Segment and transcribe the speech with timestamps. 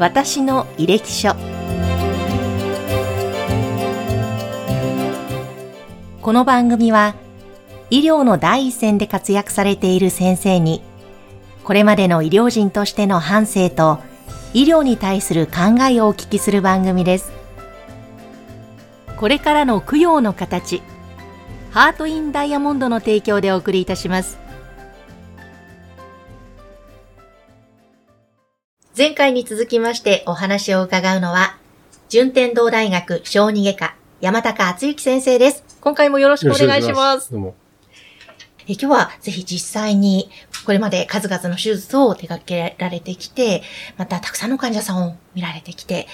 [0.00, 1.36] 私の履歴書。
[6.20, 7.14] この番組は
[7.90, 10.82] 医療の第一線で活躍されている先生に
[11.62, 14.00] これまでの医療人としての反省と
[14.52, 17.32] 医療に対する考えをお聞きする番組です。
[19.16, 20.82] これからの供養の形
[21.70, 24.43] ハートインダイヤモンドの提供でお送りいたします。
[28.96, 31.58] 前回に続きましてお話を伺うのは、
[32.08, 35.64] 順天堂大学小児外科山高敦之先生です。
[35.80, 37.32] 今回もよろしくお願いします。
[37.32, 37.54] どうも。
[38.68, 40.30] え今日はぜひ実際に
[40.64, 43.62] これまで数々の手術を手掛けられてきて、
[43.96, 46.06] またたくさんの患者さんを見られてきて、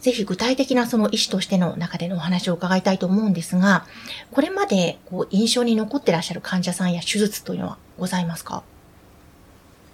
[0.00, 3.86] ぜひ具体的なその医師としての中でのお話を伺いたいと思うんですが、
[4.32, 8.64] これまでこう印象に残ってらっしゃる患者さんや手術というのはございますか？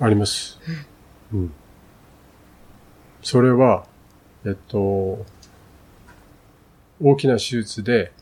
[0.00, 0.58] あります。
[1.34, 1.52] うん。
[3.26, 3.84] それは、
[4.44, 5.26] えっと、
[7.02, 8.12] 大きな手術で、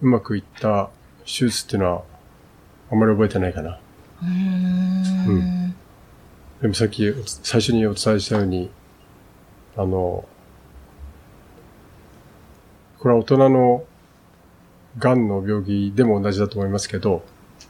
[0.00, 0.88] うまくいった
[1.26, 2.02] 手術っていうのは、
[2.90, 3.78] あまり覚えてないかな。
[4.22, 5.74] うーんうん
[6.62, 8.70] でもさっきお最初にお伝えしたように、
[9.76, 10.24] あの、
[12.98, 13.84] これは大人の
[14.96, 17.22] 癌の病気でも同じだと思いますけど、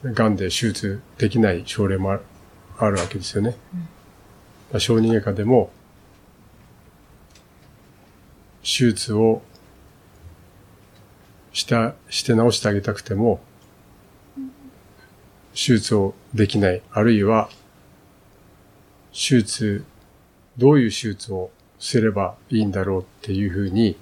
[0.05, 2.21] 癌で手術できない症例もある
[2.77, 3.57] あるわけですよね。
[4.73, 5.71] 小児外科でも、
[8.63, 9.41] 手術を
[11.53, 13.39] した、して治してあげたくても、
[15.53, 17.49] 手術をできない、あるいは、
[19.13, 19.85] 手術、
[20.57, 23.95] どういう手術をすればいいんだろうっていうふうに、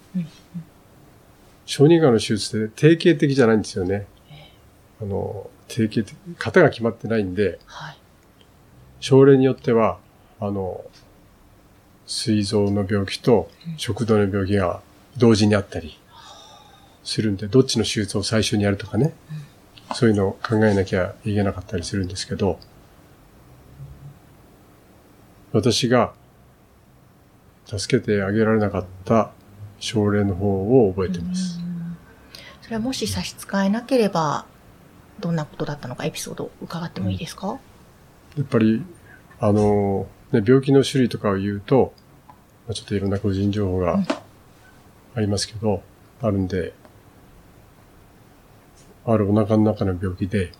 [1.65, 4.07] 小児科の手術って定型的じゃないんですよね。
[5.01, 7.97] あの、定型的、型が決まってないんで、はい。
[8.99, 9.99] 症例によっては、
[10.45, 10.83] あの、
[12.05, 14.81] 膵臓の病気と食道の病気が
[15.15, 15.97] 同時にあったり
[17.05, 19.13] するんで、どっちの手術を最初にやるとかね、
[19.93, 22.59] そういうのを考えなきゃいけなかったりするんですけど、
[25.53, 26.13] 私が
[27.65, 29.31] 助けてあげられなかった
[29.79, 31.61] 症例の方を覚えてます。
[32.61, 34.45] それはもし差し支えなければ、
[35.21, 37.59] どんなことだったのかエピソードを伺ってもいいですか、
[38.35, 38.83] やっぱり、
[39.39, 41.93] あの、ね、病気の種類とかを言うと、
[42.67, 44.03] まあちょっといろんな個人情報が
[45.15, 45.83] ありますけど、
[46.21, 46.73] あるんで、
[49.05, 50.51] あるお腹の中の病気で、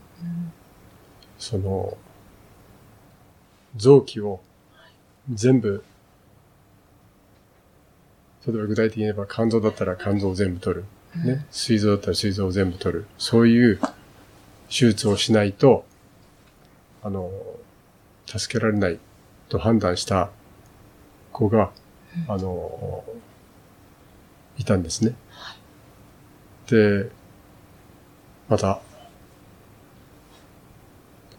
[1.40, 1.98] その、
[3.76, 4.42] 臓器を
[5.32, 5.84] 全部、
[8.46, 10.86] 例えば具体的に言えば肝臓だったら肝臓を全部取る。
[11.26, 11.46] ね。
[11.50, 13.06] 膵臓だったら膵臓を全部取る。
[13.18, 13.80] そういう
[14.70, 15.86] 手術をしないと、
[17.02, 17.32] あの、
[18.28, 19.00] 助けられない
[19.50, 20.30] と判断した
[21.32, 21.72] 子が、
[22.28, 23.04] あの、
[24.58, 25.16] いたんですね。
[26.68, 27.10] で、
[28.50, 28.82] また、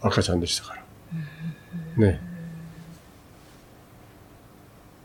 [0.01, 0.83] 赤ちゃんでしたから。
[1.97, 2.19] ね。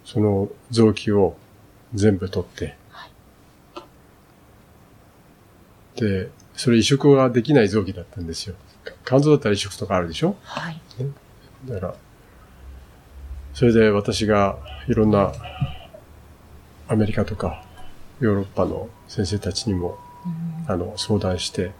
[0.04, 1.36] その臓器を
[1.94, 2.76] 全部取って、
[5.94, 8.56] で、それ移植ができない臓器だったんですよ。
[9.04, 10.36] 肝臓だったら移植とかあるでしょ？
[10.42, 10.80] はい。
[11.66, 11.94] だから、
[13.54, 15.32] それで私がいろんな
[16.88, 17.64] アメリカとか
[18.20, 19.98] ヨーロッパの先生たちにも、
[20.66, 21.72] あの、相談して、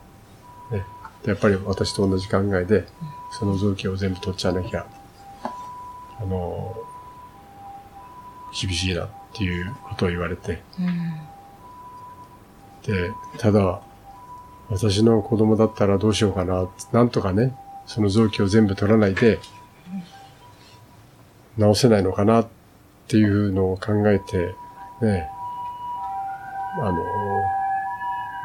[0.71, 0.85] ね、
[1.23, 2.87] でやっぱり私と同じ考えで、
[3.39, 4.87] その臓器を全部取っちゃわなきゃ、
[6.21, 6.75] あの、
[8.59, 11.21] 厳しいなっていうことを言われて、うん。
[12.83, 13.83] で、ただ、
[14.71, 17.55] 私の子供だったらどうしようかな、なんとかね、
[17.87, 19.39] その臓器を全部取らないで、
[21.61, 22.49] 治せないのかなっ
[23.07, 24.55] ていうのを考えて、
[25.03, 25.29] ね、
[26.81, 26.95] あの、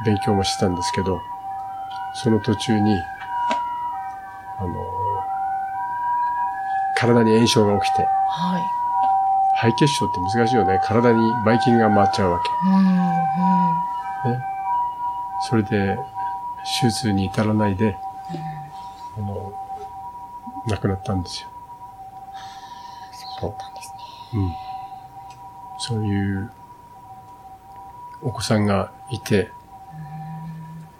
[0.05, 1.19] 勉強もしてたんですけど、
[2.15, 2.95] その途中に、
[4.57, 4.69] あの、
[6.97, 8.61] 体に炎症が起きて、はい。
[9.57, 10.79] 肺血症って難しいよね。
[10.84, 12.49] 体にばい菌が回っちゃうわけ。
[12.67, 12.78] うん。
[12.78, 14.37] うん。
[14.37, 14.45] ね。
[15.41, 15.97] それで、
[16.81, 17.97] 手術に至らないで、
[19.17, 19.53] あの、
[20.67, 21.49] 亡くなったんですよ。
[23.45, 23.89] そうんです
[24.35, 24.41] ね。
[24.41, 24.53] うん。
[25.79, 26.51] そういう、
[28.21, 29.49] お子さんがいて、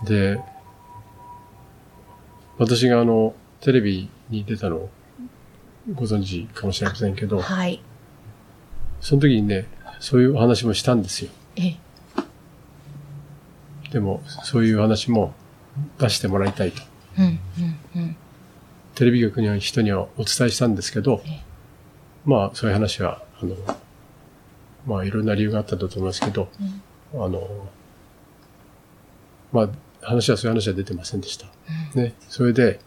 [0.03, 0.39] で、
[2.57, 4.89] 私があの、テレビに出たの、
[5.94, 7.81] ご存知かもしれませんけど、はい。
[9.01, 9.68] その時にね、
[10.00, 11.31] そういうお話もしたんですよ。
[11.56, 11.77] ええ。
[13.92, 15.33] でも、そういう話も
[16.00, 16.81] 出してもらいたいと。
[17.18, 17.25] うん。
[17.25, 17.39] うん。
[17.95, 18.15] うん。
[18.95, 21.44] テレビ局には人にはお伝えしたんですけどええ、
[22.25, 23.56] まあ、そういう話はあの、
[24.86, 26.50] まあいろんな理由があったんだと思いますけど、
[27.13, 27.68] あの、
[29.51, 29.69] まあ
[30.01, 31.48] 話はそういう話は出てませんでした。
[31.95, 32.13] ね。
[32.30, 32.80] それで、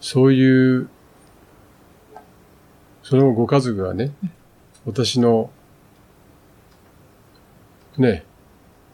[0.00, 0.88] そういう、
[3.02, 4.12] そのご家族がね、
[4.84, 5.50] 私の、
[7.98, 8.24] ね、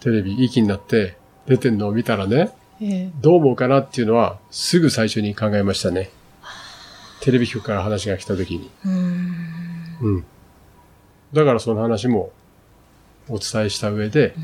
[0.01, 1.17] テレビ、息になって
[1.47, 6.11] 出てんのを見たらね、ええどう思うかなっていうのは、すぐ最初に考えましたね。
[7.23, 8.69] テレビ局から話が来た時に。
[8.85, 9.97] うーん。
[10.01, 10.25] うん。
[11.33, 12.33] だからその話も
[13.29, 14.35] お伝えした上で、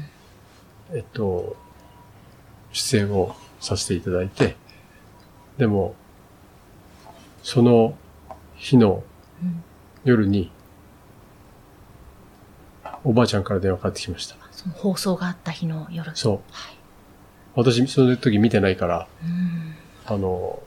[0.92, 1.56] えっと、
[2.70, 4.54] 出演をさせていただいて、
[5.58, 5.96] でも、
[7.42, 7.98] その
[8.54, 9.02] 日の
[10.04, 10.52] 夜に、
[13.02, 14.36] おばあちゃんから電話かかってきました。
[14.52, 16.12] その放送があった日の夜。
[16.14, 16.40] そう。
[16.52, 16.76] はい。
[17.56, 19.74] 私、その時見てないから、うん。
[20.06, 20.62] あの、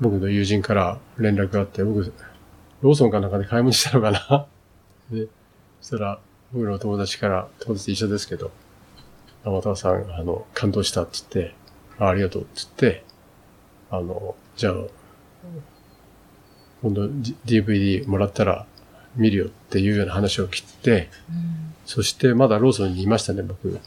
[0.00, 2.12] 僕の友人から連絡があって、僕、
[2.82, 4.46] ローソンかなんかで買い物したのかな？
[5.10, 5.26] で、
[5.80, 6.20] そしたら、
[6.52, 8.50] 僕の友達から、友達と一緒ですけど、
[9.44, 11.54] 天田さん、あの、感動したって言って、
[11.98, 13.04] あありがとうって言って、
[13.90, 14.74] あの、じゃあ、
[16.82, 18.66] 今度 D- DVD もらったら
[19.16, 21.74] 見るよっていうような話を切って、うん。
[21.86, 23.78] そしてまだローソンにいましたね、僕。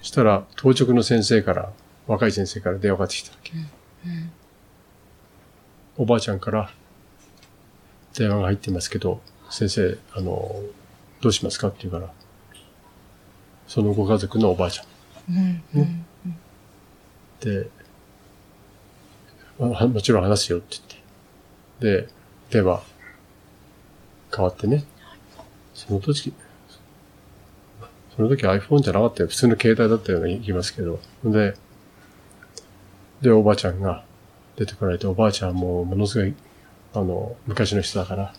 [0.00, 1.72] そしたら、当直の先生から、
[2.06, 3.52] 若い先生から電話がかかってきたわけ。
[4.06, 4.32] うん。
[5.96, 6.70] おばあちゃんから
[8.14, 9.20] 電話が入ってますけど、
[9.50, 10.62] 先生、あの、
[11.20, 12.12] どうしますかって言うから、
[13.66, 14.86] そのご家族のおばあちゃん。
[15.30, 15.62] うん。
[15.74, 16.06] うん。
[17.40, 17.68] で、
[19.58, 20.76] まあもちろん話すよって
[21.80, 22.06] 言って。
[22.06, 22.08] で、
[22.50, 22.82] 電話、
[24.34, 24.84] 変わってね。
[25.74, 26.32] その時、
[28.16, 29.28] その時 iPhone じゃなかったよ。
[29.28, 31.00] 普通の携帯だったような気がますけど。
[31.24, 31.54] で、
[33.22, 34.04] で、おばあちゃんが
[34.56, 36.34] 出てこられて、おばあちゃんはもうものすごい、
[36.92, 38.34] あの、昔の人だから、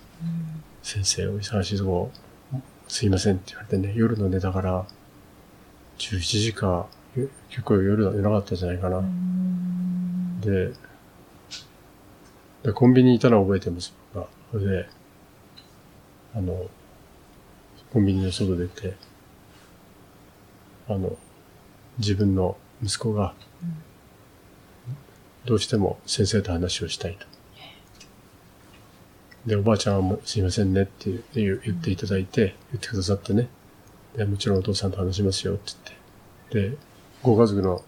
[0.82, 2.12] 先生、お忙しいとこ、
[2.88, 4.86] すいませんって言われてね、夜の寝だから、
[5.98, 9.02] 11時か、よ結構夜夜なかったんじゃないかな。
[10.42, 10.72] で、
[12.64, 13.94] で、コンビニにいたのは覚えてます。
[14.14, 14.90] 僕がそれで、
[16.36, 16.66] あの、
[17.92, 18.96] コンビニの外出て、
[20.88, 21.18] あの、
[21.98, 23.34] 自分の息子が、
[25.46, 27.26] どうしても先生と話をしたいと。
[29.46, 33.48] で、おばあちゃんはもうすいませんねって言う言っていただいて、言ってくださってね。
[34.16, 35.74] で、もちろんお父さんと話しますよって
[36.52, 36.70] 言って。
[36.72, 36.78] で、
[37.22, 37.84] ご家族の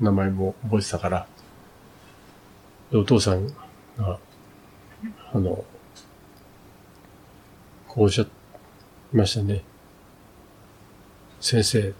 [0.00, 1.26] 名前も覚えてたから、
[2.92, 3.46] お父さん
[3.98, 4.18] が、
[5.32, 5.64] あの、
[7.86, 8.26] こうおっしゃい
[9.12, 9.62] ましたね。
[11.40, 11.92] 先生、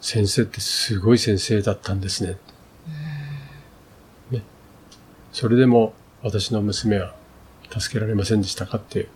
[0.00, 2.24] 先生ってすごい先生だったんです。
[2.24, 2.38] ね。
[5.36, 5.92] それでも
[6.22, 7.14] 私の娘は
[7.78, 9.06] 助けられませんでしたかって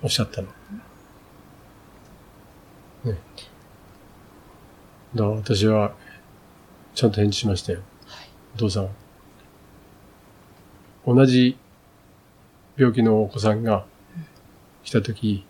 [0.00, 0.48] おっしゃったの。
[3.02, 3.18] ね。
[5.16, 5.96] だから私は
[6.94, 7.80] ちゃんと返事しましたよ。
[8.54, 8.90] お父さん。
[11.04, 11.58] 同じ
[12.76, 13.86] 病気のお子さんが
[14.84, 15.44] 来たとき、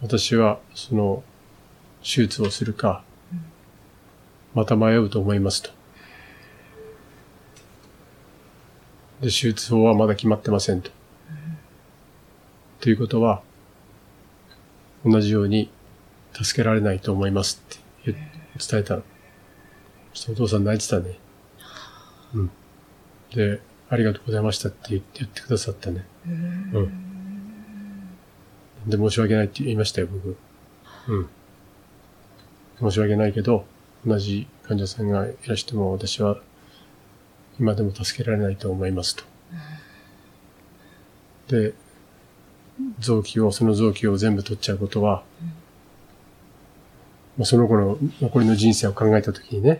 [0.00, 1.24] 私はその
[2.00, 3.02] 手術をするか、
[4.54, 5.77] また迷うと思いますと。
[9.20, 10.90] で、手術法はまだ決まってませんと。
[12.80, 13.42] ということは、
[15.04, 15.70] 同じように
[16.32, 18.14] 助けられないと思いますって言
[18.58, 19.02] 伝えたの。
[20.12, 21.18] そしてお父さん泣いてたね。
[22.34, 22.50] うん。
[23.34, 26.04] で、ありがとうございましたって言って言ってくださったね。
[26.26, 26.92] うん。
[28.86, 30.36] で、申し訳ないって言いましたよ、僕。
[31.08, 31.28] うん。
[32.80, 33.64] 申し訳ないけど、
[34.06, 36.38] 同じ患者さんがいらしても私は
[37.60, 39.24] 今でも助けられないと思いますと。
[41.48, 41.74] で、
[43.00, 45.22] 臓器を、その臓器を全部取っちゃうことは、
[47.36, 49.78] まあ、その子の残りの人生を考えたときにね、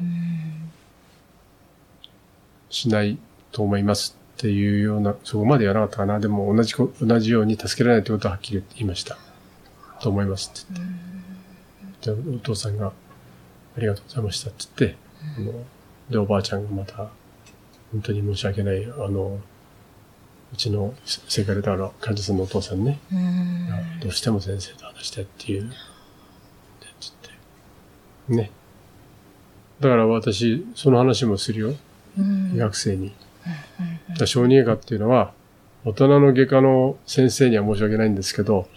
[2.70, 3.18] しない
[3.52, 6.20] と思いますっていうような、そこまでやらなかったかな。
[6.20, 9.18] でも同じ、同じように助けられないってことははっきり言いました。
[10.00, 10.80] と思いますって
[12.04, 12.30] 言って。
[12.30, 12.92] で、お父さんが、
[13.76, 14.96] ありがとうございましたって言って、
[16.10, 17.10] で、おばあちゃんがまた、
[17.92, 19.40] 本当に申し訳ない、あの、
[20.52, 24.00] うちのセクレターの患者さんのお父さんね、うん。
[24.00, 25.68] どうしても先生と話したいっていう、っ
[28.28, 28.34] て。
[28.34, 28.50] ね。
[29.80, 31.74] だから私、その話もするよ。
[32.18, 32.52] うん。
[32.54, 33.12] 医学生に。
[34.18, 35.32] だ小児外科っていうのは、
[35.84, 38.68] 大人の外科の先生には申し訳ないんですけど、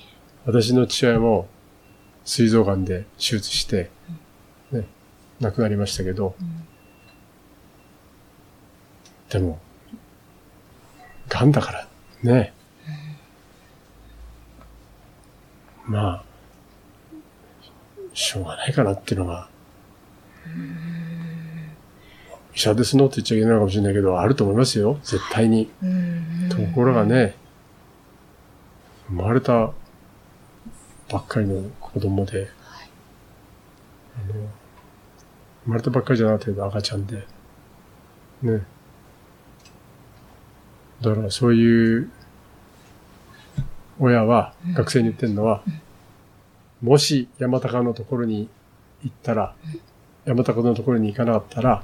[0.45, 1.47] 私の父親も、
[2.23, 3.89] 膵臓癌で手術して、
[4.71, 4.85] ね、
[5.39, 6.35] 亡くなりましたけど、
[9.31, 9.59] でも、
[11.29, 11.87] 癌だから、
[12.21, 12.53] ね。
[15.85, 16.23] まあ、
[18.13, 19.47] しょうがないかなっていうのが、
[22.53, 24.99] 医者ですのって言っちゃいけないかもしれないけど、あると思いますよ。
[25.03, 25.71] 絶対に。
[26.49, 27.35] ところがね、
[29.07, 29.71] 生まれた
[31.09, 32.49] ばっかりの子供で、
[34.17, 34.33] あの
[35.63, 37.25] 生まれたばっかりじゃなくて赤ちゃんで、
[38.41, 38.65] ね。
[41.01, 42.09] だからそういう
[43.99, 45.63] 親は、学生に言ってるのは、
[46.81, 48.49] もし山高のところに
[49.03, 49.55] 行ったら、
[50.25, 51.83] 山高のところに行かなかったら、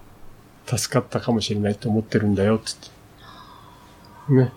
[0.66, 2.78] 助かったかもしれないと思ってるんだよ、つっ
[4.28, 4.34] て。
[4.34, 4.52] ね。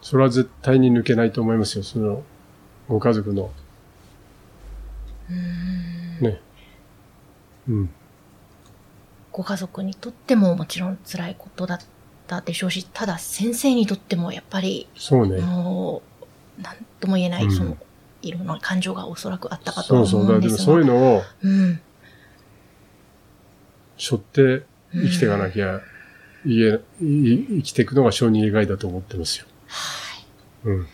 [0.00, 2.22] それは絶対に抜けないと思いますよ、その、
[2.88, 3.50] ご家族の。
[6.20, 6.40] ね。
[7.68, 7.90] うん。
[9.30, 11.80] ご家族にとってももちろん辛いことだっ
[12.32, 15.40] たでしょうし、ただ先生にとってもやっぱり、そうね。
[15.40, 16.02] も
[16.58, 17.76] う、なんとも言えない、うんその、
[18.22, 20.20] いろんな感情がおそらくあったかとはそうそう。
[20.22, 20.64] だからでも思うんですが。
[20.64, 21.80] そういうのを、うん。
[23.98, 25.80] 背負って生きていかなきゃ、
[26.44, 29.46] いえ、い生きていくのが小児外科医だと思ってますよ。
[30.64, 30.86] うん。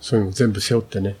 [0.00, 1.16] そういうの全部背負ってね。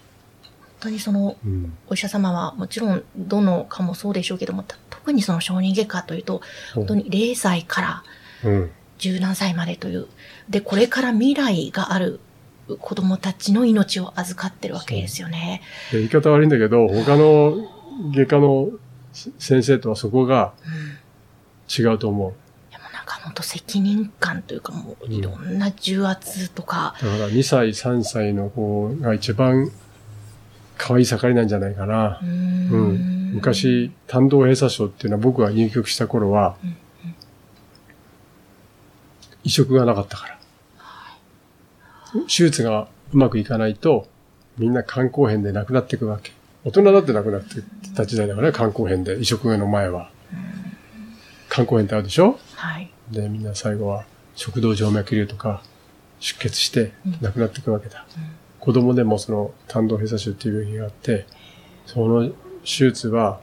[0.60, 1.76] 本当にその、うん。
[1.88, 6.42] お医者様はもちろんどの科もそうでしょうけども、た特にその小児外科というと、
[6.74, 8.04] 本当に0歳から
[8.44, 8.70] うん。
[8.98, 10.06] 十何歳までという、
[10.48, 12.20] で、これから未来がある
[12.80, 15.62] 子供たちの命を預かってるわけですよね。
[15.92, 17.56] で言い方悪いんだけど、他の
[18.14, 18.68] 外科の
[19.12, 21.04] 先生とはそこがうん。
[21.66, 22.34] 違うと思う。
[22.70, 29.70] でもなんか本当責任感というかもういろんな重圧とか、だから2歳、3歳の子が一番
[30.76, 32.24] 可愛い盛りなんじゃないかなう。
[32.26, 33.32] ーうんん。
[33.36, 36.76] 昔、胆道閉鎖症っていうのは僕が入局した頃はうん、
[39.44, 40.38] 移植がなかったから。
[42.26, 44.08] 手術がうまくいかないと、
[44.58, 46.32] みんな肝硬変で亡くなっていくわけ。
[46.64, 47.62] 大人だって亡くなって
[47.94, 50.10] た時代だからね、肝硬変で、移植の前は。
[51.50, 52.38] 肝硬変ってあるでしょ？
[52.54, 52.90] はい。
[53.10, 55.62] で、みんな最後は食道静脈瘤とか
[56.20, 58.06] 出血して亡くなっていくわけだ。
[58.60, 61.26] 子供でもその胆道閉鎖症っていう病気があって、
[61.84, 62.34] その手
[62.64, 63.40] 術は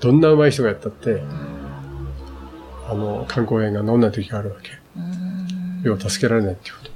[0.00, 1.22] どんな上手い人がやったって、
[2.88, 4.70] あの、肝硬変が治んない時があるわけ。
[4.96, 5.03] うーん
[5.84, 6.90] 要は助けられないっていうこと。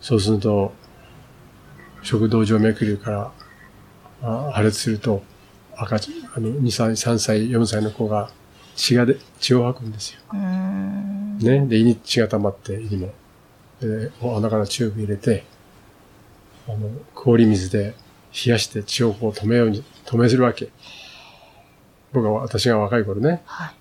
[0.00, 0.72] そうすると、
[2.02, 3.32] 食道静脈瘤から
[4.22, 5.22] あ破裂すると、
[5.76, 8.30] 赤ちゃん、あの、2歳、3歳、4歳の子が
[8.76, 10.20] 血がで、血を吐くんですよ。
[10.32, 11.66] ね。
[11.66, 13.12] で、胃に血が溜まって、胃にも。
[13.80, 15.44] で、お鼻からチューブ入れて、
[16.68, 17.94] あの、氷水で
[18.44, 20.68] 冷やして血をこう止めように、止めするわけ。
[22.12, 23.42] 僕は、私が若い頃ね。
[23.44, 23.74] はい。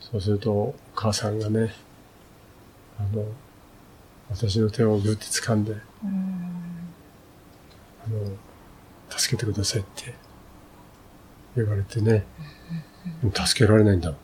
[0.00, 1.74] そうすると、お母さんがね、
[2.98, 3.24] あの、
[4.30, 6.62] 私の手をぐって掴んで、うーん
[8.04, 8.36] あの、
[9.16, 10.14] 助けてくださいって
[11.56, 12.24] 言われてね。
[13.34, 14.16] 助けられないんだも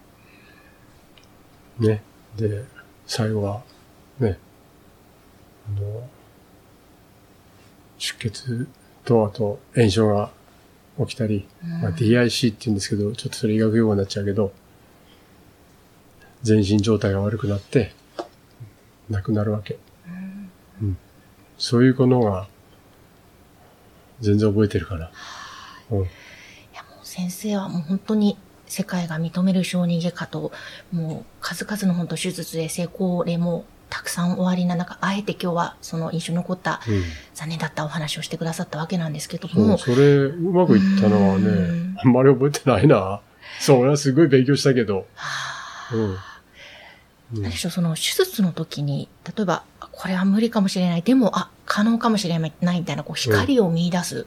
[1.81, 1.85] ん。
[1.85, 2.03] ね。
[2.37, 2.65] で、
[3.07, 3.63] 最後は、
[4.19, 4.39] ね、
[5.69, 6.09] あの、
[7.99, 8.69] 出血
[9.05, 10.31] と、あと炎症が
[11.07, 11.47] 起きたり、
[11.83, 14.53] まあ、DIC って言うんですけど、ちょっとそれ医学用語になっちゃうけど、
[16.43, 17.95] 全身状態が悪くなって、
[19.11, 19.79] 亡くなるわけ。
[20.81, 20.99] うん。
[21.57, 22.49] そういうことが、
[24.21, 25.11] 全然覚えてるから。
[25.91, 25.99] うん。
[25.99, 26.03] い
[26.75, 28.37] やもう先生はもう本当に
[28.67, 30.53] 世界が認める小児外科と、
[30.93, 37.03] もう数々の本当手術で成功例もたくさん終わりな中、あえて今日はその印象に残ったうん。
[37.35, 43.21] 残念だったお話をしてくださったわけなんですけども、それ、うまくいったのはうねん、あんまり覚えてないな。
[43.61, 45.07] そう、俺はすごい勉強したけど。
[45.93, 46.17] うん。
[47.35, 47.43] うん。
[47.43, 54.27] 何でしょう、その手術の時に、例えば、あこれは無理かもしれない、でも、あ、可能かもしれないみたいな、こう、光を見出す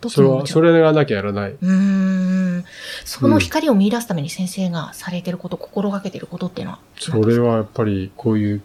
[0.00, 1.52] 時それは、それがなきゃやらない。
[1.52, 2.64] うーん。
[3.04, 8.62] その光を見出すために先生がされてること、心がけてることっていうのはそれはやっぱり、こういう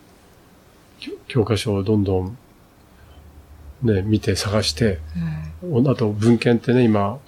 [0.99, 2.37] 教教科書をどんどん、
[3.83, 4.99] ね、見て探して、
[5.63, 5.87] うん。
[5.89, 7.19] あと文献ってね、今、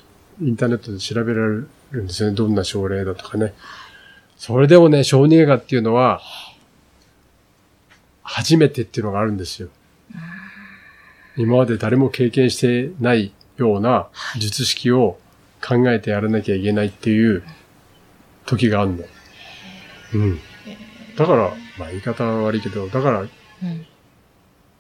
[0.42, 2.36] インターネットで調べられるんですよね。
[2.36, 3.54] どんな症例だとかね。
[4.38, 6.22] それでもね、小児映画っていうのは、
[8.30, 9.70] 初めてっていうのがあるんですよ。
[11.36, 14.08] 今まで誰も経験してないような
[14.38, 15.18] 術式を
[15.66, 17.44] 考えてやらなきゃいけないっていう
[18.46, 19.04] 時があるの。
[20.14, 20.40] うん。
[21.18, 23.30] だから、まあ言い方は悪いけど、だから、うん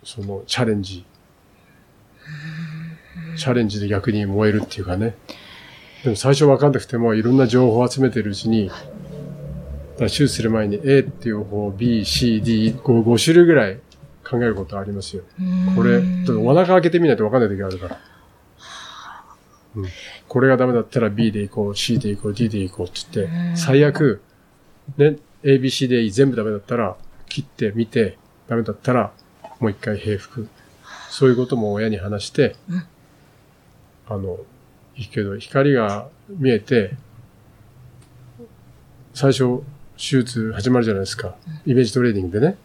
[0.01, 1.03] そのチャレンジ、
[3.37, 5.15] チャレンジで逆に燃えるっていうかね。
[6.05, 8.71] でも最初分かんなくてもいろんな情報を集めてるうちに、
[10.05, 13.79] 手術する前に A っていう方法、B、C、D、5, 5種類ぐらい
[14.27, 15.23] 考えることありますよ。
[15.75, 16.01] これ、
[16.37, 17.99] お腹開けてみないと分かんない時あるから。
[19.75, 19.85] うん、
[20.27, 24.21] これがダメだったら B で行こう、C で行こう、D で行こうって言って、最悪、
[24.97, 26.95] ね、A、B、C で全部ダメだったら、
[27.27, 29.11] 切ってみて、ダメだったら、
[29.59, 30.47] もう一回閉腹。
[31.09, 32.83] そういうことも親に話して、うん
[34.09, 34.39] あの、
[34.95, 36.97] いいけど、光が見えて、
[39.13, 39.61] 最初、
[39.99, 41.35] 手術始まるじゃないですか。
[41.65, 42.57] イメージトレーニングでね。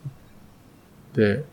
[1.15, 1.45] で、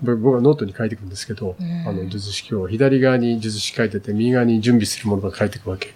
[0.00, 5.92] ぼ僕はノートに書いていくんですけど、うんあの、術式を左側に術式書いてて、右側に準備するものが書いていくわけ。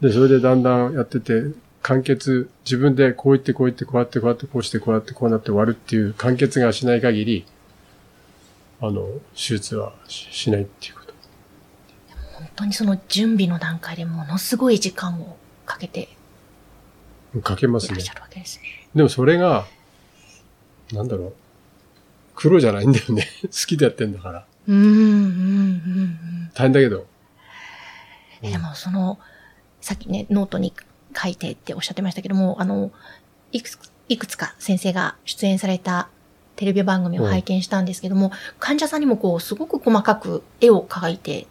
[0.00, 1.44] で、それでだんだんやってて、
[1.82, 7.46] 完結、自分でこう言ってこう言ってこうやってこうやってこうしてこうやってこうなって終わるっていう完結がしない限り、
[8.80, 11.14] あの、手術はししないっていうこと。
[12.34, 16.08] 本当にその準備の段階でものすごい時間をかけて
[17.34, 18.10] 書けますねいらっし。
[18.10, 18.64] ゃるわけですね。
[18.94, 19.66] でもそれが、
[20.92, 21.34] なんだろう。
[22.34, 23.26] 黒じゃないんだよね。
[23.42, 24.46] 好きでやってんだから。
[24.68, 26.50] うん、うん、うん、うん。
[26.54, 27.06] 大変だけど。
[28.42, 29.18] えでもその、
[29.80, 30.72] さっきね、ノートに
[31.16, 32.92] 書いてっておっしゃってましたけども、あの、
[33.52, 36.08] いくつ、いくつか先生が出演された
[36.56, 41.46] テレビ番組を拝見したんですけども、患者さんにもこう、すごく細かく絵を描いて、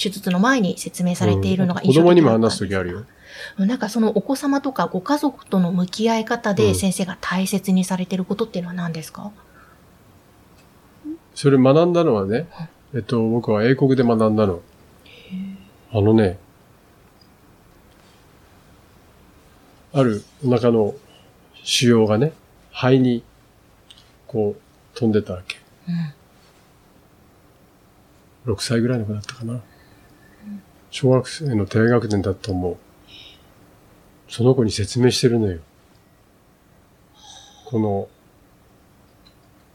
[0.00, 3.04] 手術の前に説明されているのがうん子供にも話すとときあるよ。
[3.58, 9.30] なんかそのお子様とかご家族との向き合い方うんで先生が大切にされていることっていうのは何ですか、
[11.34, 12.48] それ学んだのはね、
[12.94, 14.60] えっと、僕は英国で学んだの。
[15.92, 16.38] あのね、
[19.92, 20.94] あるお腹の
[21.62, 22.32] 腫瘍がね、
[22.72, 23.24] 肺に、
[24.26, 25.56] こう、飛んでたわけ。
[28.46, 28.54] うん。
[28.54, 29.60] 6歳ぐらいの子だったかな。
[30.90, 32.76] 小学生の低学年だと思う。
[34.30, 35.58] その子に説明してるのよ。
[37.66, 38.08] この、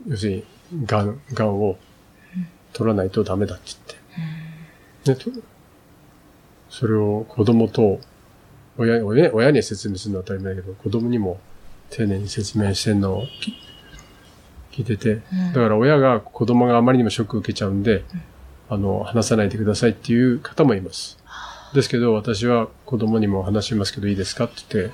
[0.08, 1.78] 要するに、がん、がんを
[2.72, 3.74] 取らないとダメだって
[5.04, 5.30] 言って。
[5.30, 5.42] ね、と
[6.70, 8.00] それを子供と、
[8.78, 11.40] 親、親親に説明するのは当たり前だけど、子供にも
[11.90, 13.54] 丁寧に説明してんのをき
[14.72, 18.06] 聞いてて、うんだから親が子供があまりにもショック受けちゃうんで、
[18.70, 21.18] あの、話さないでくださいっていう方もいます。
[21.76, 24.94] ですけど、私は子供にも話しますけどいいですかって言って、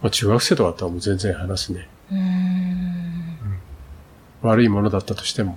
[0.00, 1.88] まあ、中学生とかだったらもう全然話すね。
[2.10, 3.38] うーん。
[4.42, 5.56] 悪いものだったとしても。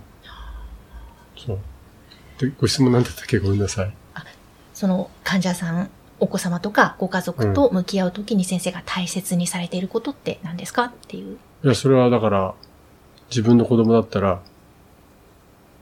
[1.36, 1.60] そう。
[2.39, 3.39] で、ご質問なんだったっけ？
[3.39, 3.93] ごめんなさい。
[4.74, 11.38] その患者さん、お子様とかご家族と向き合うときに先生が大切にされていることって何ですかっていう。
[11.63, 12.54] いや、それはだから、
[13.30, 14.41] 自分の子供だったら、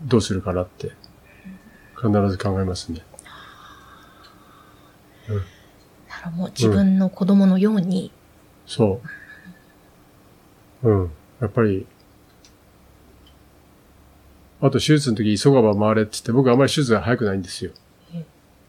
[0.04, 0.92] どうするかなって、
[1.96, 3.02] 必ず考えますね。
[5.28, 5.42] なる
[6.26, 8.12] ほどもう自分の子供のように、
[8.66, 9.02] そ
[10.84, 10.90] う。
[10.90, 11.12] うん。
[11.42, 11.86] やっぱり、
[14.62, 17.72] あと手術の時、急がば回れって言って、僕あんまり手術が早くないんですよ。
[18.14, 18.26] うん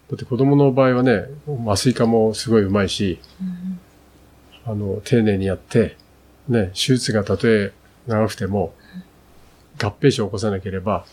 [0.07, 1.25] だって子供の場合はね、
[1.67, 3.81] 麻酔科もすごい上手いし、うん
[4.67, 5.97] あの、丁寧にやって、
[6.49, 7.73] ね、手術がたとえ
[8.07, 8.75] 長くても、
[9.83, 11.07] 合併症を起こさなければ、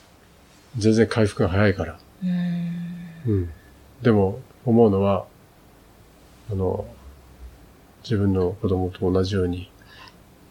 [0.77, 1.99] 全然回復が早いから。
[2.23, 2.91] うーん
[3.27, 3.49] うん。
[4.01, 5.25] でも、思うのは、
[6.52, 6.86] あの、
[8.04, 9.72] 自分の子供と同じように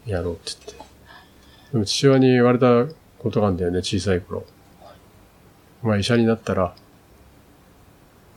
[0.05, 0.85] やろうって言って。
[1.73, 2.85] でも父親に言われた
[3.19, 4.45] ことがあるんだよね、小さい頃。
[5.83, 6.75] お前医者になったら、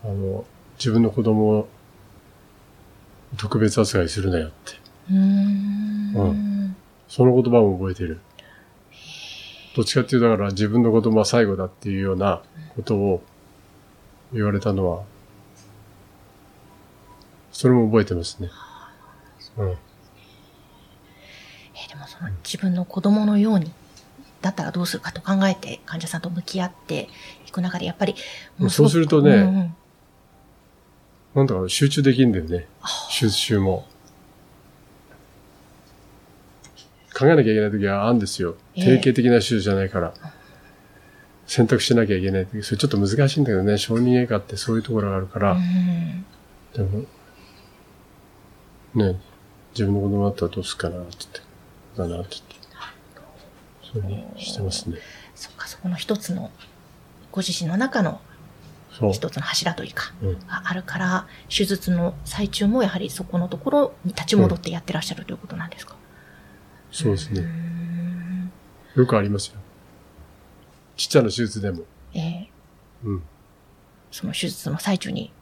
[0.04, 0.44] あの、
[0.78, 1.68] 自分の子供を
[3.36, 4.72] 特別扱いするなよって。
[5.10, 6.76] うーん
[7.08, 8.20] その言葉も覚えてる。
[9.76, 12.42] どっちかっていうと、だから自分の子供は最後だっていうような
[12.76, 13.22] ことを
[14.32, 15.04] 言われたのは、
[17.64, 18.50] それも覚えてますね。
[19.56, 19.68] うん。
[19.70, 19.76] えー
[21.88, 23.72] でもその自分の子供のように、
[24.42, 27.08] だったらどうするかと考えて患者さんと向き合って
[27.48, 28.16] いく中で、やっぱり、
[28.58, 29.76] もそうするとねうんうん
[31.36, 32.66] なんだか集中できるんだよね。
[33.18, 33.86] 手術中も。
[37.18, 38.56] 考えなきゃいけない時はあるんですよ。
[38.74, 40.12] ええ定型的な手術じゃないから。
[41.46, 42.62] 選択しなきゃいけない時。
[42.62, 43.78] それちょっと難しいんだけどね。
[43.78, 45.52] 小児外科ってそういうところがあるから。
[45.52, 46.26] うん
[46.74, 47.04] でも、
[48.94, 49.20] ね、
[49.72, 51.40] 自分の子供だったらどうすっかなって言って、
[51.96, 52.54] だなって言って。
[53.92, 54.98] そういうふうにしてますね。
[55.34, 56.50] そっか、そこの一つの、
[57.32, 58.20] ご自身の中の。
[59.12, 65.96] 一つの柱というか、うんがあるから、手術の最中もやはりそこのところに立ち戻ってやってらっしゃるということなんですか、
[66.92, 67.40] そうですね。
[67.40, 68.52] ん
[68.94, 69.58] よくありますよ。
[70.96, 71.82] ちっちゃな手術でも。
[72.14, 72.46] えー
[73.02, 73.22] うん。
[74.12, 75.32] その手術の最中に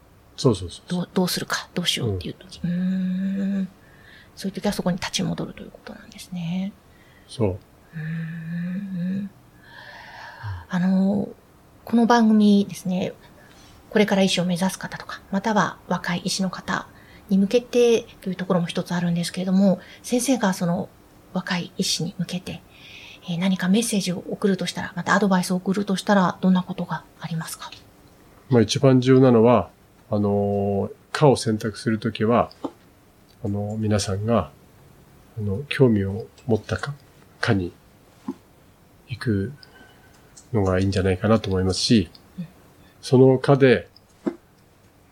[0.42, 0.84] そうそうそう。
[0.88, 2.60] どうどうするか、どうしようっていう時。
[2.64, 3.68] うーん
[4.34, 6.72] そういう時はそこに立ち戻るということなんですね。
[7.28, 7.48] そう。
[7.50, 9.30] うーん
[10.68, 11.28] あの、
[11.84, 13.12] この番組ですね、
[13.90, 16.86] これから医師を目指す方とか、または若い医師の方
[17.28, 20.88] に向けてというところも一つあるんですけれども、先生がその
[21.34, 22.62] 若い医師に向けて、
[23.28, 27.70] えー何かメッセージを送るとしたら、またアドバイスを送るとしたら、どんなことがありますか？
[28.48, 29.70] まあ一番重要なのは、
[30.12, 32.50] あの、科を選択するときは、
[33.42, 34.50] あの、皆さんが、
[35.38, 36.92] あの、興味を持ったか、
[37.40, 37.72] 科に
[39.08, 39.52] 行く
[40.52, 42.10] のがいいんじゃないかなと思いますし、
[43.00, 43.88] その科で、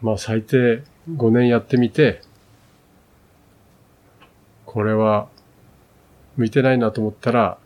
[0.02, 2.20] まあ最低5年やってみて、
[4.66, 5.28] これは
[6.36, 7.56] 向いてないなと思ったら、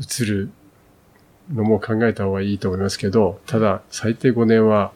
[0.00, 0.50] 移る
[1.52, 4.92] のも考えた方がいいと思いますけど、ただ最低5年は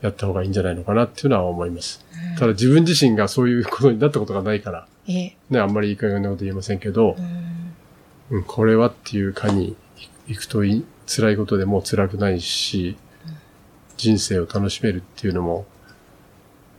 [0.00, 2.04] やった方がいいんじゃないのかなっていうのは思います。
[2.38, 7.16] ただ自分自身がそういうことになったことがないから、えーね、あんまりいい加減なこと言えませんけど
[8.30, 8.38] う、ん。
[8.38, 9.76] うん、これはっていう科に
[10.26, 12.96] 行くといい辛いことでも辛くないし、
[13.96, 15.66] 人生を楽しめるっていうのも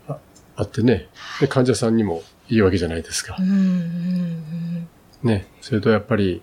[0.08, 0.18] あ
[0.56, 1.08] あってね。
[1.40, 3.36] で、患者さんにもいいわけじゃないですか。
[3.40, 3.44] う。
[3.44, 4.88] んうん。
[5.24, 6.42] ね、それとやっぱり、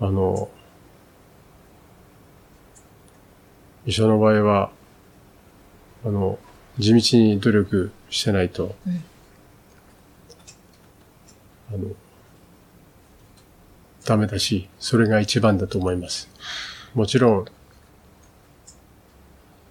[0.00, 0.48] あの、
[3.86, 4.70] 医者の場合は、
[6.04, 6.38] あの、
[6.78, 9.04] 地道に努力してないと、うん
[11.72, 11.88] あの、
[14.04, 16.28] ダメだし、それが一番だと思います。
[16.94, 17.44] もちろん、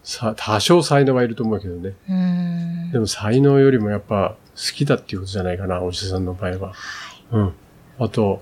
[0.04, 1.94] さ、多少才能はいると思うけどね。
[2.92, 6.74] でも才能よりもやっぱ好きだっていうことじゃないかな、お医者さんの場合は。
[7.32, 7.54] うん。
[8.00, 8.42] あと、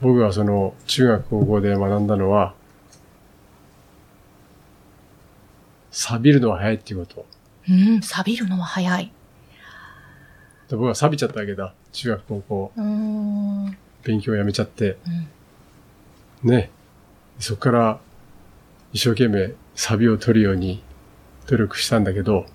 [0.00, 2.54] 僕がその中学高校で学んだのは、
[5.94, 7.26] 錆びるのは早いっていうこと。
[7.70, 9.12] うん、錆びるのは早い。
[10.68, 11.72] で僕は錆びちゃったわけだ。
[11.92, 12.72] 中学高校。
[14.02, 14.98] 勉強やめちゃって。
[16.42, 16.70] ね。
[17.38, 18.00] そこから
[18.92, 20.82] 一生懸命錆びを取るように
[21.46, 22.46] 努力したんだけど、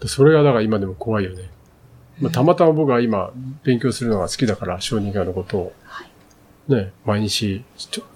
[0.00, 1.50] でそれがだから今でも怖いよね。
[2.20, 3.32] まあ、たまたま僕は今
[3.64, 6.72] 勉強するのが好きだから小児科のことをはい。
[6.72, 7.62] ね、毎日、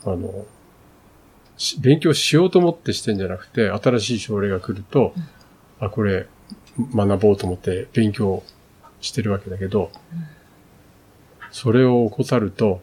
[0.04, 0.44] あの、し
[1.80, 5.14] 勉強しようと思ってしてんじゃなくて、新しい症例が来ると、
[5.78, 6.26] あ、これ
[6.94, 8.42] 学ぼうと思って勉強
[9.00, 9.90] してるわけだけど、
[11.50, 12.80] それを怠ると、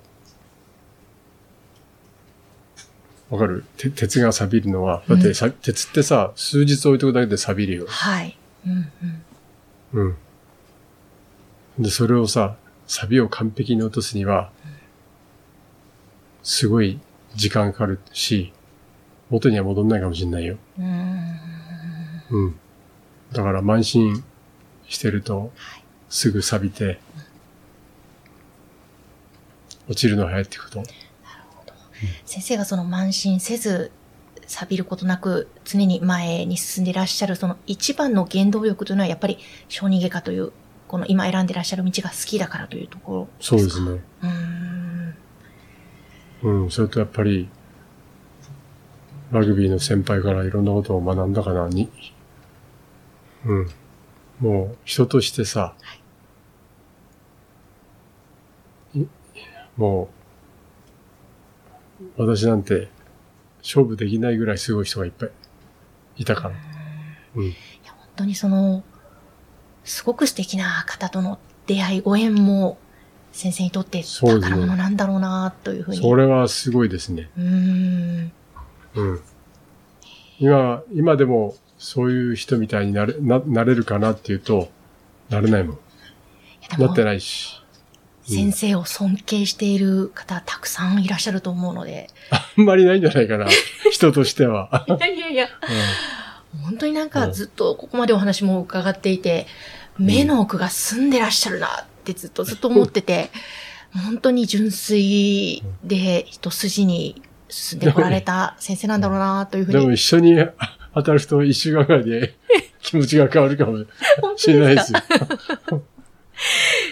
[3.29, 3.65] わかる？
[3.77, 7.85] て鉄が錆びるのは、だってさ、鉄ってさ、数日置いとくだけで錆びるよ。
[7.87, 8.37] はい。
[8.65, 8.91] うん
[9.93, 10.15] うん。
[11.77, 11.83] うん。
[11.83, 12.55] で、それをさ、
[12.87, 14.51] 錆びを完璧に落とすには、
[16.41, 16.99] すごい
[17.35, 18.53] 時間かかるし、
[19.29, 20.57] 元には戻んないかもしれないよ。
[20.77, 21.39] うーん。
[22.29, 22.59] うん。
[23.31, 24.23] だから慢心
[24.87, 25.51] してると、
[26.09, 26.99] すぐ錆びて、
[29.87, 30.83] 落ちるの早いってこと。
[32.25, 33.91] 先生がその慢心せず、
[34.45, 40.51] 錆びることなく、常に前に進んでいらっしゃる、その一番の原動力というのは、やっぱり小児外科という、
[40.87, 44.01] この今選んでいらっしゃる道が好きだからというところそうですね。
[44.23, 46.63] うーん。
[46.63, 46.71] うん。
[46.71, 47.49] それとやっぱり、
[49.31, 51.89] ラグビーの先輩からいろんなことを学んだかな、に。
[53.45, 53.69] うん。
[54.39, 55.75] もう、人としてさ、
[58.93, 59.03] い
[59.75, 60.09] も
[62.17, 62.89] う、私なんて、
[63.61, 65.29] 勝負できないぐらいすごい人がいっぱい
[66.17, 66.55] いたから。
[67.35, 67.45] うん。
[67.45, 67.49] い
[67.85, 68.83] や本当にその、
[69.83, 72.77] すごく素敵な方との出会い、ご縁も、
[73.33, 75.97] 先生にとってそうですね宝物なんだろうな、というふうに。
[75.97, 77.29] それはすごいですね。
[77.37, 78.31] うーん。
[78.97, 79.21] うん。
[80.39, 84.69] 今、今でもそういう人みたいになれ、な、なれるかなっていうと、
[85.29, 85.75] なれないもん。
[85.75, 87.61] もなってないし。
[88.23, 92.09] 先生を尊敬している方、たくさんいらっしゃると思うので。
[92.29, 93.47] あんまりないんじゃないかな。
[93.91, 94.85] 人としては。
[94.87, 95.47] いやいやいや、
[96.63, 99.47] 本当になんかずっとここまでお話も伺っていて、
[99.97, 103.29] 目の奥が澄んでらっしゃるなってずっとずっと思ってて、
[104.05, 109.95] 本当に純粋で一筋に進んでこられた先生なんだろうなというふでもうに。
[109.95, 110.37] 一緒に
[110.93, 112.35] 当たる人一週間ぐらいで
[112.81, 113.85] 気持ちが変わるかも
[114.35, 114.99] しれないですよ。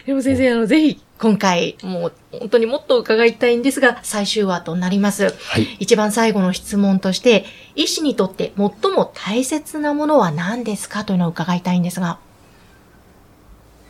[0.05, 5.25] でも先生、あの、ぜひ今回、もう本当にもっと伺いたいんですが、最終話となります。
[5.25, 5.77] はい。
[5.79, 12.19] 一番最後の質問として、医師にとって最も大切なものは何ですかというのを伺いたいんですが。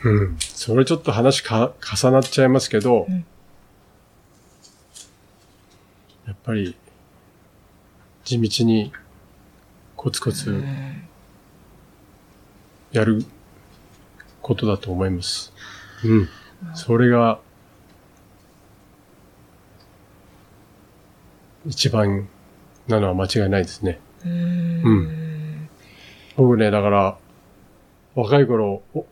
[0.03, 0.37] うん。
[0.39, 3.25] それちょっと話か重なっちゃいますけど、うん
[6.27, 6.75] やっぱり
[8.23, 8.93] 地道に
[9.95, 10.63] コツコツ
[12.91, 13.25] やる
[14.41, 15.51] ことだと思います。
[16.03, 16.29] うん。
[16.75, 17.39] それが、
[21.65, 22.29] 一番
[22.87, 23.99] なのは間違いないですね。
[24.23, 25.69] うーん。
[26.37, 27.17] 僕ね、だから、
[28.13, 29.05] 若い頃、お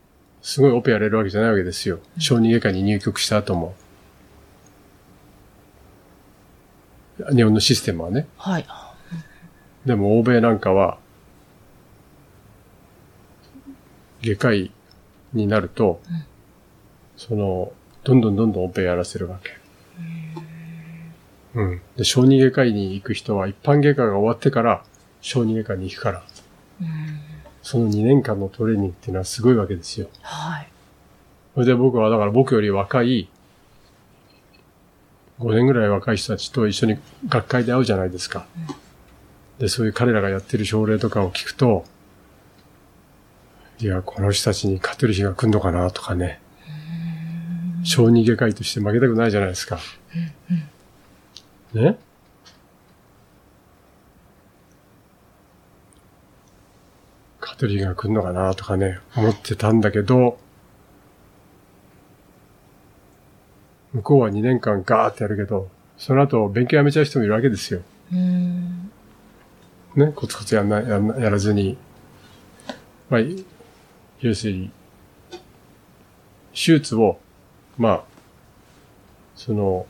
[0.44, 2.00] すごいオペやれるわけじゃないわけですよ。
[2.20, 3.76] 小児外科に入局した後も。
[7.34, 8.28] 日本のシステムはね。
[8.38, 8.66] はい。
[9.86, 10.98] でも欧米なんかは、
[14.22, 14.72] 外科医
[15.34, 16.26] になると、うん
[17.18, 17.72] その、
[18.04, 19.52] どんどんどんどんオペやらせるわけ。
[21.56, 21.82] うん。
[21.96, 24.84] で、小児外科医に行く人は一般外科が終わってから
[25.22, 26.24] 小児外科に行くから、
[26.82, 26.88] うん。
[27.62, 30.10] その2年間のトレーニングっていうのはすごいわけですよ。
[30.22, 30.68] はい。
[31.54, 33.30] それで僕はだから僕より若い、
[35.44, 38.46] 5年ぐらい若い人たちと一緒に学会で会うじゃないですか。
[39.60, 41.86] で、そういう彼らがやってる症例とかを聞くと、
[43.80, 46.40] いや、この人たちに勝てる日が来るのかなとかね。
[47.84, 49.80] 小児外科医として負けたくないじゃないですか。
[51.74, 51.98] ね？
[57.42, 60.38] 勝てる日が来るのかなとかね、思ってたんだけど、
[63.94, 67.82] 向こうは2年間ガーってやるけど、その後勉強やめちゃう人もいるわけですよ。
[68.12, 68.92] うん。
[69.96, 71.78] ね、コツコツやんな、やんな、やらずに。
[73.10, 73.46] まあ、い
[74.22, 74.72] 要するに、
[76.52, 77.20] 手術を、
[77.78, 78.04] まあ、
[79.36, 79.86] その、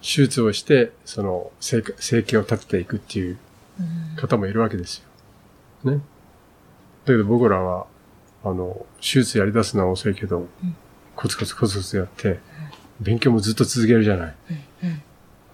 [0.00, 3.38] 手術をして、その、生活生計を立てていくっていう
[4.16, 5.04] 方もいるわけです
[5.84, 5.92] よ。
[5.92, 5.98] ね。
[5.98, 6.02] だ
[7.06, 7.86] けど僕らは、
[8.44, 10.48] あの、手術やり出すのは遅いけど、
[11.18, 12.38] コツコツコツコツやって、
[13.00, 14.34] 勉強もずっと続けるじゃない。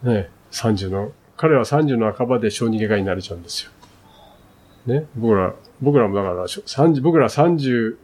[0.03, 3.70] ね、30の、彼は30の半ばで小児外科医になれちゃうんですよ。
[4.85, 7.96] ね、僕ら、僕らもだから、しょ30僕ら30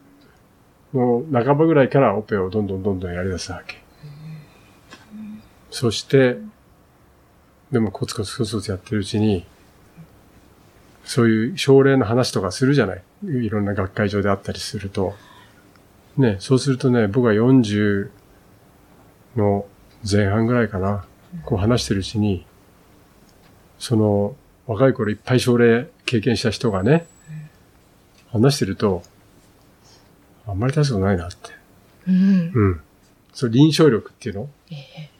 [0.94, 3.76] の半ばぐらいからオペをどんどんどんどんやり出すわけ。
[5.70, 6.38] そして、
[7.70, 9.44] でもコツコツコツコツやってるうちに、
[11.04, 13.02] そういう症例の話とかするじゃない。
[13.22, 15.14] いろんな学会場であったりすると。
[16.20, 18.10] ね、そうするとね、僕は40
[19.36, 19.66] の
[20.10, 21.04] 前半ぐらいかな。
[21.44, 22.44] こう話してるうちに、
[23.78, 27.06] その、若い頃いっぱい症例経験した人がね、
[28.30, 29.02] 話してると、
[30.46, 31.36] あんまり大したことないなって。
[32.08, 32.52] うん。
[32.54, 32.80] うん。
[33.32, 34.48] そう、臨床力っていうの？
[34.70, 35.10] ええ。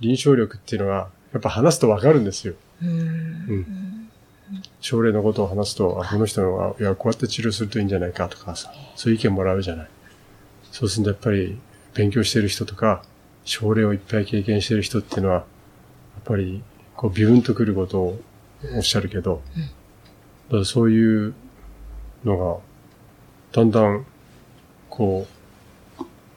[0.00, 2.54] 臨床力っていうのは、やっぱ話すとわかるんですよ。
[2.82, 2.90] うん。
[2.90, 4.10] うん。
[4.80, 9.88] 症例のことを話すと、あ、この人のは、いや、こうやって治療するといいんじゃないかとかさ、そういう意見もらうじゃない。
[10.72, 11.60] そうするとやっぱり、
[11.94, 13.04] 勉強してる人とか、
[13.44, 15.44] 症例をいっぱい経験してる人っていうのは、やっ
[16.24, 16.64] ぱり、
[16.96, 18.20] こう、ビュンとくることを
[18.74, 21.34] おっしゃるけど、うんそういう
[22.24, 22.60] のが、
[23.52, 24.04] だんだん、
[24.90, 25.26] こ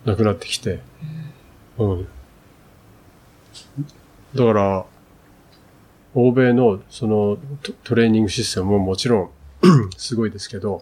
[0.05, 0.79] う、なくなってきて、
[1.77, 2.07] うん。
[4.33, 4.85] だから、
[6.13, 7.37] 欧米のその
[7.83, 9.29] トレーニングシステムももちろん
[9.97, 10.81] すごいですけど、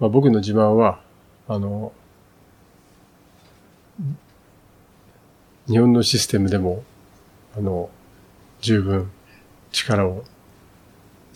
[0.00, 1.00] まあ、僕の自慢は、
[1.48, 1.92] あの、
[5.66, 6.84] 日本のシステムでも、
[7.56, 7.90] あの、
[8.60, 9.10] 十分
[9.72, 10.24] 力を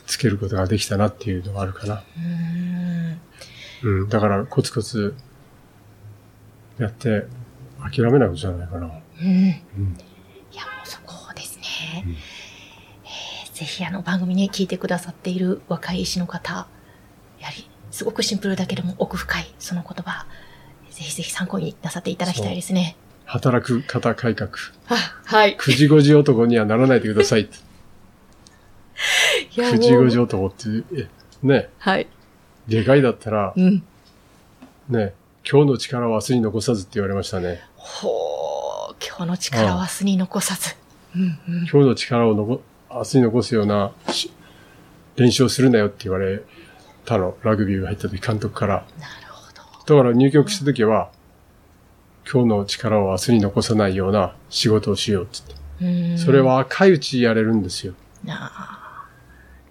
[0.07, 2.03] つけることができたなっていうのがあるかな。
[3.85, 4.01] うん。
[4.03, 4.09] うん。
[4.09, 5.15] だからコツコツ
[6.79, 7.27] やって
[7.81, 8.87] 諦めないことじゃないかな。
[8.87, 9.27] うん。
[9.27, 9.33] うん。
[9.33, 12.05] いや、もうそこですね。
[12.07, 16.67] うんえーぜひあの番組に聞いてくださっている若い医師の方、
[17.93, 20.27] すごくシンプルだけども奥深いその言葉、
[20.91, 22.97] ぜひぜひ参考になさっていただきたいですね。
[23.27, 24.51] 働く方改革。
[24.89, 25.57] あ、はい。
[25.57, 27.57] 9時5時男にはならないでくださいって。
[29.57, 31.07] いや9時5時男って
[31.43, 32.07] ね、はい。
[32.69, 33.83] 外科医だったら、うん。
[34.89, 35.15] ね、
[35.49, 37.63] 今日の力を明日に残さずって言われましたね。
[37.77, 40.77] ほー、今日の力を明日に残さず。
[41.15, 41.39] うんうん。
[41.63, 44.31] 今日の力を残明日に残すようなし
[45.17, 46.43] 練習をするなよって言われ
[47.05, 47.37] たの。
[47.43, 48.87] ラグビーが入った時監督から。
[48.99, 49.53] なるほ
[49.87, 49.97] ど。
[49.97, 51.11] だから入局した時は、
[52.31, 55.63] 今日の力を明日に残さないような仕事をしようって言って。
[56.13, 57.95] うんそれは赤いうちやれるんですよ。
[58.29, 59.09] あ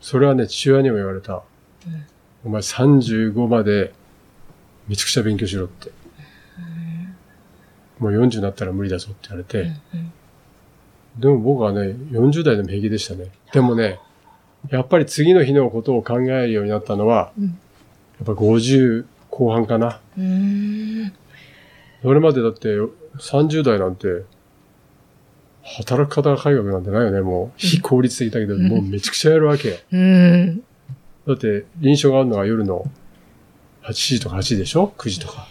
[0.02, 1.36] それはね、父親にも言われた。
[1.36, 2.06] うん
[2.44, 3.94] お前35まで
[4.88, 5.92] めちゃくちゃ勉強しろって。
[8.00, 9.58] もう40になったら無理だぞって言われて。
[9.60, 10.14] ーうんうん
[11.18, 13.32] でも僕はね、40代でも平気でしたね。
[13.52, 14.00] でもね、
[14.70, 17.58] やっぱり次の日のことを考えるようになったのは、うん
[18.20, 20.00] やっぱ50後半かな。
[22.04, 22.68] それまでだって
[23.18, 24.26] 30代なんて、
[25.64, 27.22] 働く方改革なんてないよね。
[27.22, 29.84] もう非効率的だけど、うんもうめちゃくちゃやるわけ。
[29.92, 30.64] うん。
[31.26, 32.86] だって、臨床があるのが夜の
[33.84, 35.48] 8時とか8時でしょ ?9 時とか。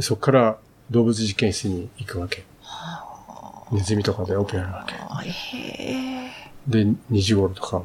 [0.00, 0.58] そこから
[0.90, 2.44] 動物実験室に行くわけ。
[3.70, 4.94] ネズミとかでオペやるわけ。
[6.66, 7.82] で、2時頃とか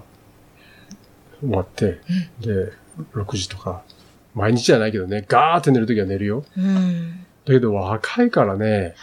[1.41, 1.99] 終わって、
[2.41, 2.71] で、
[3.13, 3.84] 6時とか、
[4.36, 6.43] 毎日じゃないけどね、ガーって寝るときは寝るよ。
[6.58, 7.25] うん。
[7.45, 8.95] だけど若いからね、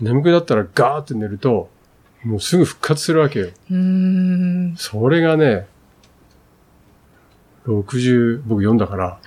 [0.00, 1.70] 眠くなったらガーって寝ると、
[2.24, 3.48] もうすぐ復活するわけよ。
[3.70, 4.74] うん。
[4.76, 5.66] それがね、
[7.66, 9.18] 60、僕4だから、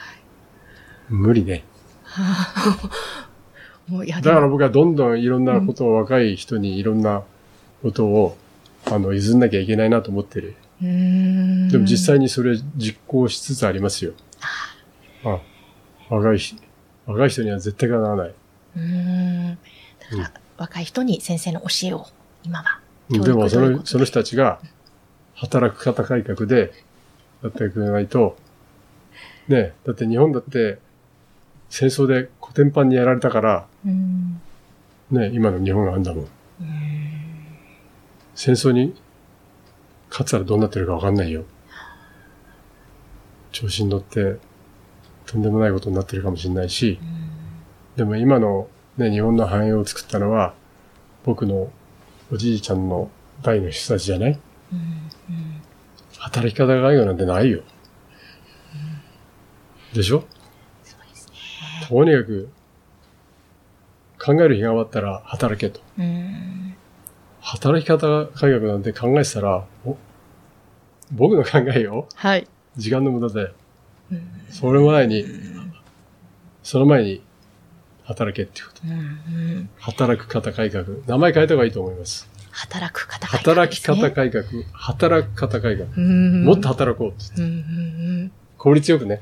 [1.10, 1.64] 無理ね。
[3.88, 7.24] もう、いや、だから僕はどんどんいろんなことを若い人にいろんな
[7.82, 8.38] ことを、
[8.90, 10.56] あの、譲んなきゃいけないなと思ってる。
[10.82, 11.70] うん。
[11.70, 14.14] でも実際にそれ実行しつつありますよ。
[15.24, 15.40] あ
[16.10, 16.62] 若い人、
[17.06, 18.34] 若い人には絶対かなわない。
[18.76, 19.50] うん。
[19.52, 22.08] だから、若い人に先生の教えを、
[22.44, 22.80] 今は。
[23.10, 24.60] でもそのその人たちが
[25.36, 26.72] 働く方改革で
[27.44, 28.38] やってくれないと、
[29.48, 30.80] ね、だって日本だって
[31.70, 34.42] 戦争でコテンパンにやられたから、うん。
[35.12, 36.28] ね、今の日本があるんだもん。
[38.34, 38.96] 戦争に
[40.12, 41.46] 勝ったらどうなってるかわかんないよ。
[43.52, 44.38] 調子に乗って
[45.26, 47.00] とんでもないことになってるかもしれないし、
[47.96, 50.54] でも今のね、日本の繁栄を作ったのは、
[51.24, 51.72] 僕の
[52.32, 53.10] おじいちゃんの
[53.42, 54.40] 代の人たちじゃない？
[56.20, 57.64] 働き方が害なんてないよ。
[59.94, 60.26] でしょ？
[61.88, 62.50] とにかく、
[64.24, 65.82] 考える日が終わったら働けと。
[65.98, 66.76] うん。
[67.42, 69.64] 働き方改革なんて考えてたら、お
[71.12, 72.08] 僕の考えよ。
[72.16, 72.48] はい。
[72.78, 73.54] 時間の無駄だよ。
[74.50, 75.26] その前に、
[76.64, 77.22] その前に
[78.04, 78.82] 働けっていうこと。
[78.86, 78.96] うんう
[79.60, 79.70] ん。
[79.78, 80.86] 働く方改革。
[81.08, 82.30] 名前変えた方がいいと思います。
[82.52, 84.44] 働く方改革働き方改革。
[84.74, 85.90] 働く方改革。
[85.96, 88.32] うんもっと働こうって。
[88.58, 89.22] 効率よくね。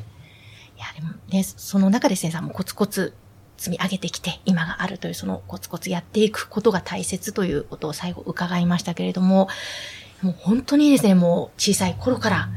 [0.78, 3.14] いや、でもね、その中で先生もコツコツ
[3.58, 9.50] 積み上げてきて、今があるという、そのコツコツやっていくことが大切ということを最後伺いましたけれども、
[10.22, 12.50] もう本当にですね、もう小さい頃から、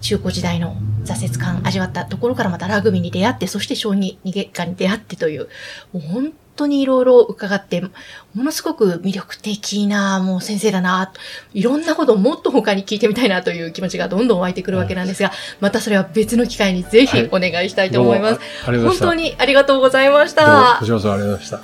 [0.00, 5.48] 中高時代の挫折感味わったところからまたラグビーに出会って、そして小児逃げ家に出会ってという、
[5.92, 7.90] もう本当にいろいろ伺って、も
[8.34, 11.12] のすごく魅力的な、もう先生だな、
[11.54, 18.34] いろんなことをもっと他に聞いてみたいなという気持ちがどんどん湧いてくるわけなんですが、またそれは別の機会にぜひお願いしたいと思います。
[18.34, 18.98] どうもあありがとうござい。
[18.98, 20.90] 本当にありがとうございましどうもたこち。
[20.90, 21.60] らこそありがとうございました。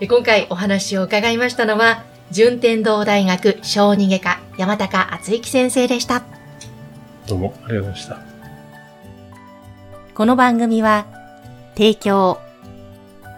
[0.00, 6.22] で今回お話を伺いましたのは、順天堂大学小児外科山高敦之先生でした。
[7.28, 8.18] どうもありがとうございました。
[10.14, 11.04] この番組は、
[11.76, 12.40] 提供、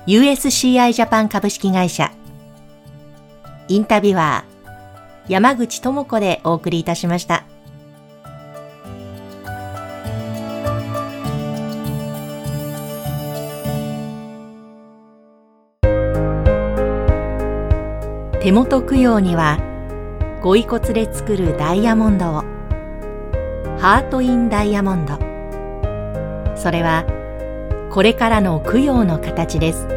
[0.07, 2.13] USCI ジャパン株式会社、
[3.67, 7.45] インタビュアー、山口智子でお送りいたしました。
[18.45, 19.59] 手元供養には、
[20.43, 22.43] ご遺骨で作るダイヤモンドを、
[23.79, 25.15] ハート・イン・ダイヤモンド。
[26.55, 27.07] それは、
[27.91, 29.89] これからの供養の形です。